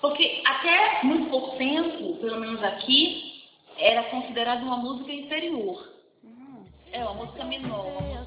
Porque 0.00 0.42
até 0.44 1.04
muito 1.04 1.30
pouco 1.30 1.56
tempo, 1.56 2.16
pelo 2.20 2.38
menos 2.38 2.62
aqui, 2.62 3.42
era 3.78 4.04
considerado 4.04 4.62
uma 4.62 4.76
música 4.76 5.12
inferior. 5.12 5.96
É 6.92 7.02
uma 7.02 7.14
música 7.14 7.44
menor, 7.44 8.26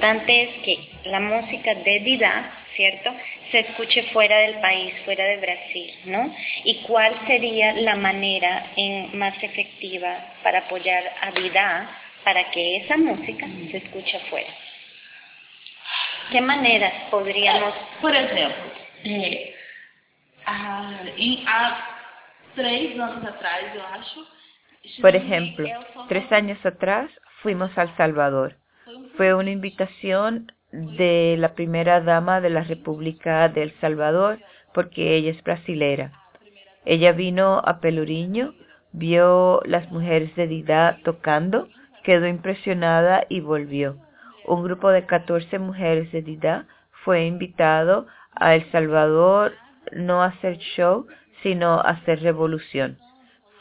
importante 0.00 0.42
es 0.42 0.62
que 0.64 0.78
la 1.10 1.20
música 1.20 1.74
de 1.74 2.00
Dida, 2.00 2.50
¿cierto?, 2.74 3.12
se 3.50 3.58
escuche 3.60 4.02
fuera 4.14 4.38
del 4.38 4.54
país, 4.60 4.94
fuera 5.04 5.24
de 5.24 5.36
Brasil, 5.36 5.92
¿no? 6.06 6.34
¿Y 6.64 6.82
cuál 6.86 7.14
sería 7.26 7.74
la 7.74 7.96
manera 7.96 8.64
en- 8.76 9.18
más 9.18 9.34
efectiva 9.42 10.16
para 10.42 10.60
apoyar 10.60 11.04
a 11.20 11.32
Dida 11.32 11.90
para 12.24 12.50
que 12.50 12.76
esa 12.78 12.96
música 12.96 13.46
se 13.70 13.76
escuche 13.76 14.16
afuera? 14.16 14.48
¿Qué 16.30 16.40
maneras 16.40 16.92
podríamos... 17.10 17.74
Por 18.00 18.16
há, 20.46 21.02
em- 21.18 21.44
há 21.46 21.98
três 22.54 22.98
anos 22.98 23.24
atrás, 23.26 23.74
eu 23.74 23.82
acho. 23.84 24.26
Por 25.02 25.14
em 25.14 25.18
ejemplo, 25.26 25.68
tres 26.08 26.30
años 26.32 26.64
atrás 26.64 27.10
fuimos 27.42 27.76
a 27.76 27.82
El 27.82 27.96
Salvador. 27.96 28.59
Fue 29.16 29.34
una 29.34 29.50
invitación 29.50 30.52
de 30.72 31.36
la 31.38 31.54
primera 31.54 32.00
dama 32.00 32.40
de 32.40 32.50
la 32.50 32.62
República 32.62 33.48
de 33.48 33.64
El 33.64 33.72
Salvador 33.80 34.38
porque 34.72 35.14
ella 35.16 35.30
es 35.30 35.42
brasilera. 35.42 36.12
Ella 36.84 37.12
vino 37.12 37.60
a 37.64 37.80
Pelourinho, 37.80 38.54
vio 38.92 39.60
las 39.64 39.90
mujeres 39.90 40.34
de 40.36 40.46
Didá 40.46 40.98
tocando, 41.04 41.68
quedó 42.04 42.26
impresionada 42.26 43.24
y 43.28 43.40
volvió. 43.40 43.96
Un 44.46 44.62
grupo 44.62 44.90
de 44.90 45.04
14 45.04 45.58
mujeres 45.58 46.10
de 46.12 46.22
Didá 46.22 46.66
fue 47.04 47.26
invitado 47.26 48.06
a 48.34 48.54
El 48.54 48.70
Salvador 48.70 49.52
no 49.92 50.22
a 50.22 50.26
hacer 50.26 50.58
show, 50.58 51.06
sino 51.42 51.74
a 51.74 51.90
hacer 51.90 52.22
revolución. 52.22 52.98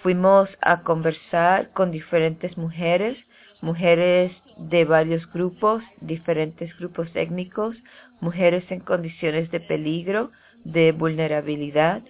Fuimos 0.02 0.50
a 0.62 0.84
conversar 0.84 1.72
con 1.72 1.92
diferentes 1.92 2.58
mujeres, 2.58 3.18
mujeres 3.62 4.32
de 4.60 4.86
varios 4.86 5.32
grupos, 5.32 5.84
diferentes 6.02 6.78
grupos 6.78 7.10
étnicos, 7.16 7.76
mujeres 8.20 8.64
en 8.70 8.82
condiciones 8.82 9.50
de 9.52 9.60
peligro, 9.60 10.32
de 10.64 10.92
vulnerabilidad. 10.92 12.02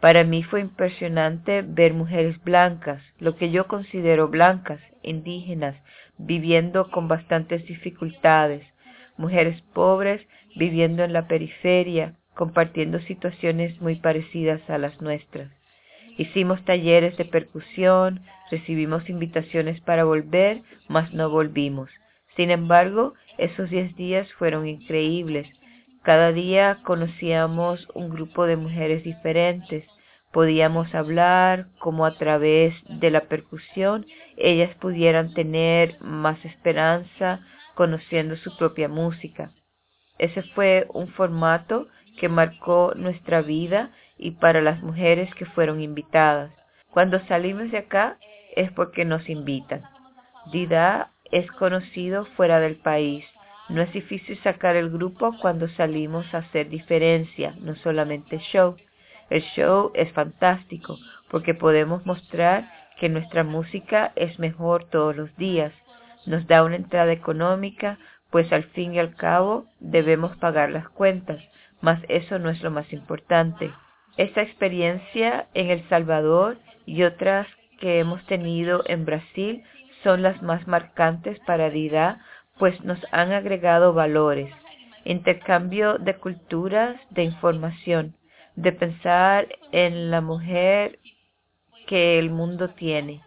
Para 0.00 0.24
mí 0.24 0.42
fue 0.44 0.60
impresionante 0.60 1.62
ver 1.62 1.94
mujeres 1.94 2.42
blancas, 2.44 3.02
lo 3.18 3.36
que 3.36 3.50
yo 3.50 3.66
considero 3.66 4.28
blancas, 4.28 4.80
indígenas, 5.02 5.74
viviendo 6.18 6.90
con 6.90 7.08
bastantes 7.08 7.66
dificultades, 7.66 8.64
mujeres 9.16 9.60
pobres 9.72 10.26
viviendo 10.54 11.04
en 11.04 11.12
la 11.12 11.26
periferia, 11.26 12.14
compartiendo 12.34 13.00
situaciones 13.00 13.80
muy 13.80 13.96
parecidas 13.96 14.60
a 14.70 14.78
las 14.78 15.00
nuestras. 15.00 15.50
Hicimos 16.18 16.64
talleres 16.64 17.16
de 17.16 17.24
percusión, 17.24 18.22
recibimos 18.50 19.08
invitaciones 19.10 19.80
para 19.82 20.04
volver, 20.04 20.62
mas 20.88 21.12
no 21.12 21.28
volvimos. 21.28 21.90
Sin 22.36 22.50
embargo, 22.50 23.14
esos 23.38 23.68
diez 23.70 23.94
días 23.96 24.32
fueron 24.34 24.66
increíbles. 24.66 25.48
Cada 26.02 26.32
día 26.32 26.78
conocíamos 26.84 27.86
un 27.94 28.10
grupo 28.10 28.46
de 28.46 28.56
mujeres 28.56 29.04
diferentes. 29.04 29.84
Podíamos 30.32 30.94
hablar 30.94 31.66
como 31.78 32.06
a 32.06 32.16
través 32.16 32.74
de 32.88 33.10
la 33.10 33.22
percusión 33.22 34.06
ellas 34.36 34.74
pudieran 34.76 35.34
tener 35.34 36.00
más 36.00 36.42
esperanza 36.44 37.40
conociendo 37.74 38.36
su 38.36 38.56
propia 38.56 38.88
música. 38.88 39.52
Ese 40.18 40.42
fue 40.54 40.86
un 40.92 41.08
formato 41.08 41.88
que 42.18 42.28
marcó 42.28 42.92
nuestra 42.96 43.42
vida 43.42 43.90
y 44.18 44.32
para 44.32 44.60
las 44.60 44.82
mujeres 44.82 45.32
que 45.34 45.46
fueron 45.46 45.80
invitadas. 45.80 46.50
Cuando 46.90 47.20
salimos 47.26 47.70
de 47.70 47.78
acá 47.78 48.18
es 48.54 48.72
porque 48.72 49.04
nos 49.04 49.28
invitan. 49.28 49.82
Dida 50.52 51.10
es 51.30 51.50
conocido 51.52 52.24
fuera 52.36 52.60
del 52.60 52.76
país. 52.76 53.24
No 53.68 53.82
es 53.82 53.92
difícil 53.92 54.38
sacar 54.42 54.76
el 54.76 54.90
grupo 54.90 55.36
cuando 55.40 55.68
salimos 55.68 56.32
a 56.32 56.38
hacer 56.38 56.68
diferencia, 56.68 57.54
no 57.60 57.74
solamente 57.76 58.38
show. 58.38 58.76
El 59.28 59.42
show 59.42 59.90
es 59.94 60.12
fantástico 60.12 60.98
porque 61.30 61.54
podemos 61.54 62.06
mostrar 62.06 62.70
que 62.98 63.08
nuestra 63.08 63.44
música 63.44 64.12
es 64.16 64.38
mejor 64.38 64.84
todos 64.84 65.16
los 65.16 65.34
días. 65.36 65.72
Nos 66.24 66.46
da 66.46 66.64
una 66.64 66.76
entrada 66.76 67.12
económica, 67.12 67.98
pues 68.30 68.52
al 68.52 68.64
fin 68.64 68.94
y 68.94 68.98
al 68.98 69.14
cabo 69.14 69.66
debemos 69.80 70.36
pagar 70.36 70.70
las 70.70 70.88
cuentas, 70.88 71.42
mas 71.80 72.00
eso 72.08 72.38
no 72.38 72.50
es 72.50 72.62
lo 72.62 72.70
más 72.70 72.92
importante. 72.92 73.70
Esta 74.16 74.42
experiencia 74.42 75.46
en 75.52 75.70
El 75.70 75.86
Salvador 75.88 76.56
y 76.86 77.02
otras 77.02 77.46
que 77.80 77.98
hemos 77.98 78.24
tenido 78.26 78.82
en 78.86 79.04
Brasil 79.04 79.62
son 80.02 80.22
las 80.22 80.42
más 80.42 80.66
marcantes 80.66 81.38
para 81.40 81.68
Dida, 81.68 82.20
pues 82.58 82.82
nos 82.82 82.98
han 83.12 83.32
agregado 83.32 83.92
valores, 83.92 84.50
intercambio 85.04 85.98
de 85.98 86.14
culturas, 86.14 86.96
de 87.10 87.24
información, 87.24 88.14
de 88.54 88.72
pensar 88.72 89.48
en 89.72 90.10
la 90.10 90.22
mujer 90.22 90.98
que 91.86 92.18
el 92.18 92.30
mundo 92.30 92.70
tiene. 92.70 93.20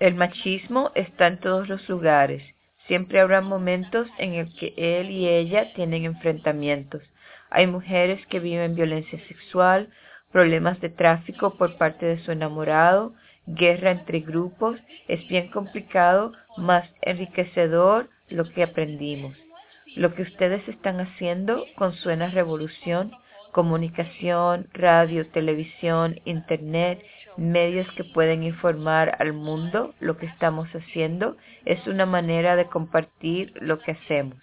El 0.00 0.14
machismo 0.14 0.90
está 0.94 1.28
en 1.28 1.38
todos 1.38 1.68
los 1.68 1.88
lugares. 1.88 2.42
Siempre 2.88 3.20
habrá 3.20 3.40
momentos 3.40 4.08
en 4.18 4.34
el 4.34 4.54
que 4.56 4.74
él 4.76 5.10
y 5.10 5.28
ella 5.28 5.72
tienen 5.74 6.04
enfrentamientos. 6.04 7.02
Hay 7.50 7.66
mujeres 7.66 8.24
que 8.26 8.40
viven 8.40 8.74
violencia 8.74 9.18
sexual, 9.28 9.88
problemas 10.36 10.78
de 10.82 10.90
tráfico 10.90 11.54
por 11.56 11.78
parte 11.78 12.04
de 12.04 12.18
su 12.18 12.30
enamorado, 12.30 13.14
guerra 13.46 13.90
entre 13.90 14.20
grupos. 14.20 14.78
Es 15.08 15.26
bien 15.28 15.48
complicado, 15.50 16.32
más 16.58 16.86
enriquecedor 17.00 18.10
lo 18.28 18.44
que 18.44 18.62
aprendimos. 18.62 19.34
Lo 19.94 20.14
que 20.14 20.24
ustedes 20.24 20.68
están 20.68 21.00
haciendo 21.00 21.64
con 21.76 21.94
Suena 21.94 22.28
Revolución, 22.28 23.12
comunicación, 23.52 24.68
radio, 24.74 25.26
televisión, 25.28 26.20
internet, 26.26 27.02
medios 27.38 27.90
que 27.92 28.04
pueden 28.04 28.42
informar 28.42 29.16
al 29.18 29.32
mundo 29.32 29.94
lo 30.00 30.18
que 30.18 30.26
estamos 30.26 30.68
haciendo, 30.68 31.38
es 31.64 31.86
una 31.86 32.04
manera 32.04 32.56
de 32.56 32.66
compartir 32.66 33.54
lo 33.62 33.78
que 33.78 33.92
hacemos. 33.92 34.36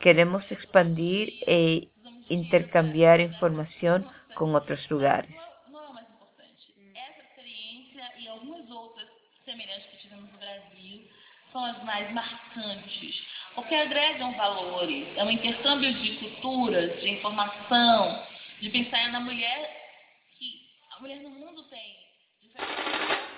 Queremos 0.00 0.42
expandir 0.50 1.32
e 1.46 1.90
intercambiar 2.28 3.20
información 3.20 4.04
con 4.34 4.54
otros 4.54 4.88
lugares. 4.90 5.30
Não 5.68 5.82
é 5.82 5.88
o 5.88 5.94
mais 5.94 6.08
importante. 6.08 6.74
Essa 6.94 7.22
experiência 7.22 8.12
e 8.18 8.28
algumas 8.28 8.68
outras 8.70 9.08
semelhantes 9.44 9.86
que 9.86 9.96
tivemos 9.98 10.30
no 10.32 10.38
Brasil 10.38 11.10
são 11.52 11.64
as 11.64 11.82
mais 11.84 12.12
marcantes, 12.12 13.26
porque 13.54 13.74
agregam 13.74 14.36
valores, 14.36 15.08
é 15.16 15.24
um 15.24 15.30
intercâmbio 15.30 15.92
de 15.94 16.16
culturas, 16.18 17.00
de 17.00 17.08
informação, 17.08 18.26
de 18.60 18.68
pensar 18.70 19.10
na 19.10 19.20
mulher 19.20 19.76
que 20.38 20.68
a 20.96 21.00
mulher 21.00 21.20
no 21.20 21.30
mundo 21.30 21.62
tem 21.64 21.96
diferentes 22.42 23.37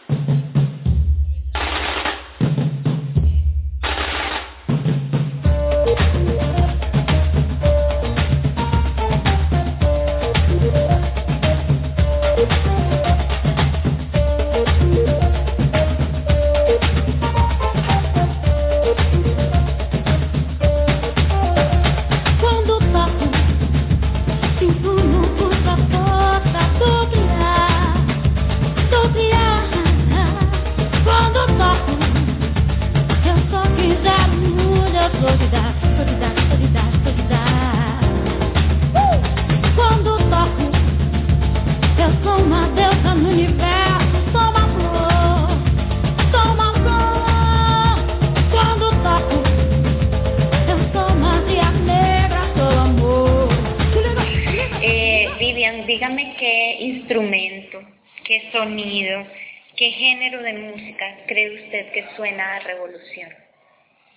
suena 62.20 62.56
a 62.56 62.58
revolución. 62.60 63.30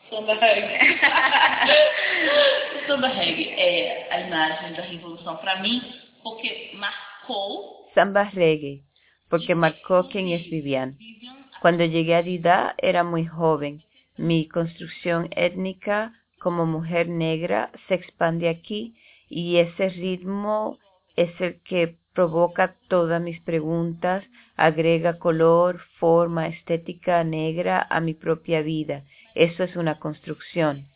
Samba 0.09 0.33
reggae. 0.33 0.77
samba 2.87 3.07
reggae 3.07 3.53
é 3.57 4.13
a 4.13 4.19
imagem 4.19 4.73
da 4.73 4.83
revolução 4.83 5.37
para 5.37 5.61
mim, 5.61 5.81
porque 6.21 6.71
marcou 6.75 7.89
Samba 7.93 8.23
reggae, 8.23 8.83
porque 9.29 9.55
marcó 9.55 10.09
quién 10.09 10.33
es 10.33 10.43
Vivian. 10.49 10.97
Vivian 10.97 11.45
Cuando 11.61 11.85
llegué 11.85 12.15
a 12.15 12.21
Dida 12.21 12.75
era 12.77 13.05
muy 13.05 13.25
joven. 13.25 13.81
Mi 14.17 14.49
construcción 14.49 15.29
étnica 15.31 16.11
como 16.41 16.65
mujer 16.65 17.07
negra 17.07 17.71
se 17.87 17.95
expande 17.95 18.49
aquí 18.49 18.95
y 19.29 19.57
ese 19.57 19.87
ritmo 19.87 20.77
es 21.15 21.29
el 21.39 21.61
que 21.63 21.95
provoca 22.13 22.75
todas 22.87 23.21
mis 23.21 23.41
preguntas, 23.41 24.23
agrega 24.55 25.19
color, 25.19 25.81
forma, 25.99 26.47
estética 26.47 27.23
negra 27.23 27.85
a 27.89 27.99
mi 27.99 28.13
propia 28.13 28.61
vida. 28.61 29.03
Eso 29.35 29.63
es 29.63 29.75
una 29.75 29.99
construcción. 29.99 30.87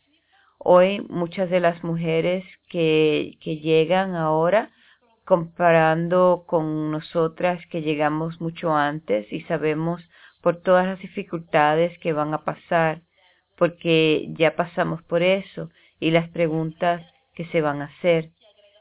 Hoy 0.59 1.01
muchas 1.09 1.49
de 1.49 1.59
las 1.59 1.83
mujeres 1.83 2.43
que, 2.69 3.37
que 3.41 3.57
llegan 3.57 4.15
ahora 4.15 4.71
comparando 5.25 6.45
con 6.47 6.91
nosotras 6.91 7.59
que 7.67 7.81
llegamos 7.81 8.39
mucho 8.39 8.73
antes 8.73 9.31
y 9.31 9.41
sabemos 9.41 10.01
por 10.41 10.61
todas 10.61 10.87
las 10.87 10.99
dificultades 10.99 11.97
que 11.99 12.13
van 12.13 12.33
a 12.33 12.45
pasar, 12.45 13.01
porque 13.57 14.27
ya 14.37 14.55
pasamos 14.55 15.03
por 15.03 15.21
eso 15.21 15.69
y 15.99 16.11
las 16.11 16.29
preguntas 16.29 17.03
que 17.35 17.45
se 17.47 17.61
van 17.61 17.81
a 17.81 17.85
hacer. 17.85 18.29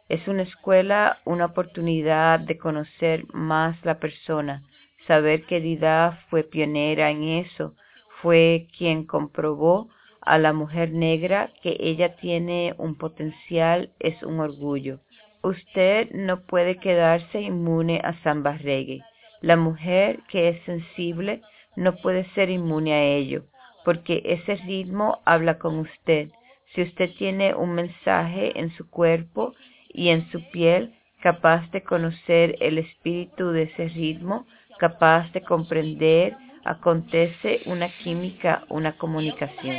Es 0.08 0.28
una 0.28 0.42
escuela, 0.42 1.18
una 1.24 1.46
oportunidad 1.46 2.38
de 2.38 2.58
conocer 2.58 3.24
más 3.32 3.76
la 3.84 3.98
persona, 3.98 4.62
saber 5.06 5.46
que 5.46 5.60
Dida 5.60 6.20
fue 6.30 6.44
pionera 6.44 7.10
en 7.10 7.24
eso, 7.24 7.74
fue 8.22 8.68
quien 8.76 9.04
comprobó 9.04 9.88
a 10.20 10.38
la 10.38 10.52
mujer 10.52 10.92
negra 10.92 11.50
que 11.60 11.76
ella 11.80 12.16
tiene 12.16 12.74
un 12.78 12.96
potencial, 12.96 13.90
es 13.98 14.22
un 14.22 14.38
orgullo. 14.40 15.00
Usted 15.42 16.10
no 16.12 16.42
puede 16.42 16.76
quedarse 16.78 17.40
inmune 17.40 18.00
a 18.02 18.20
samba 18.22 18.56
reggae. 18.58 19.02
La 19.40 19.56
mujer 19.56 20.20
que 20.28 20.48
es 20.48 20.62
sensible 20.64 21.42
no 21.76 21.96
puede 21.96 22.28
ser 22.34 22.50
inmune 22.50 22.92
a 22.94 23.02
ello, 23.02 23.44
porque 23.84 24.22
ese 24.24 24.56
ritmo 24.66 25.20
habla 25.24 25.58
con 25.58 25.78
usted. 25.78 26.30
Si 26.74 26.82
usted 26.82 27.10
tiene 27.18 27.54
un 27.54 27.74
mensaje 27.74 28.58
en 28.58 28.70
su 28.70 28.88
cuerpo 28.88 29.54
y 29.96 30.10
en 30.10 30.30
su 30.30 30.42
piel, 30.50 30.94
capaz 31.22 31.68
de 31.72 31.82
conocer 31.82 32.56
el 32.60 32.78
espíritu 32.78 33.50
de 33.50 33.62
ese 33.62 33.88
ritmo, 33.88 34.46
capaz 34.78 35.32
de 35.32 35.40
comprender, 35.40 36.36
acontece 36.64 37.62
una 37.64 37.88
química, 37.88 38.64
una 38.68 38.96
comunicación. 38.98 39.76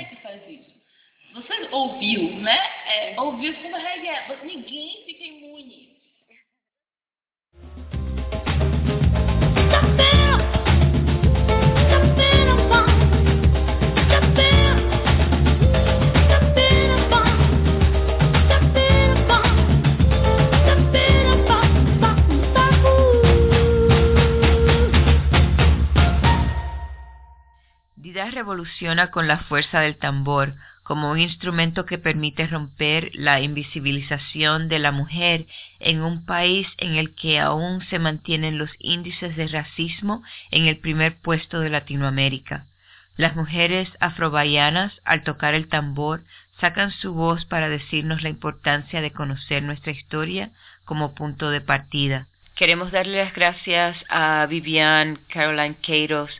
Evoluciona 28.26 29.12
con 29.12 29.28
la 29.28 29.40
fuerza 29.40 29.80
del 29.80 29.98
tambor, 29.98 30.56
como 30.84 31.12
un 31.12 31.20
instrumento 31.20 31.86
que 31.86 31.98
permite 31.98 32.48
romper 32.48 33.12
la 33.14 33.42
invisibilización 33.42 34.70
de 34.70 34.80
la 34.80 34.92
mujer 34.92 35.46
en 35.80 36.02
un 36.02 36.26
país 36.26 36.68
en 36.78 36.96
el 36.96 37.14
que 37.14 37.40
aún 37.40 37.82
se 37.90 38.00
mantienen 38.00 38.58
los 38.58 38.72
índices 38.80 39.36
de 39.36 39.48
racismo 39.48 40.24
en 40.50 40.66
el 40.66 40.78
primer 40.78 41.18
puesto 41.18 41.60
de 41.60 41.70
Latinoamérica. 41.70 42.66
Las 43.18 43.36
mujeres 43.36 43.90
afrobayanas, 44.00 44.94
al 45.04 45.24
tocar 45.24 45.54
el 45.54 45.68
tambor, 45.68 46.24
sacan 46.60 46.92
su 46.92 47.14
voz 47.14 47.46
para 47.46 47.70
decirnos 47.70 48.24
la 48.24 48.30
importancia 48.30 49.02
de 49.02 49.12
conocer 49.12 49.64
nuestra 49.64 49.92
historia 49.92 50.52
como 50.86 51.14
punto 51.14 51.50
de 51.50 51.62
partida. 51.62 52.28
Queremos 52.58 52.92
darle 52.92 53.24
las 53.24 53.34
gracias 53.36 53.96
a 54.10 54.48
Vivian 54.48 55.20
Caroline 55.28 55.76
Queiros 55.76 56.32